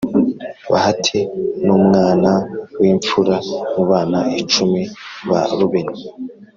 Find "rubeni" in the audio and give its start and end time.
5.57-5.97